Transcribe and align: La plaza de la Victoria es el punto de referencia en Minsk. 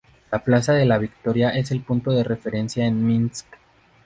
La 0.31 0.39
plaza 0.43 0.73
de 0.73 0.83
la 0.85 0.97
Victoria 0.97 1.51
es 1.51 1.69
el 1.69 1.81
punto 1.81 2.09
de 2.11 2.23
referencia 2.23 2.83
en 2.87 3.05
Minsk. 3.05 3.45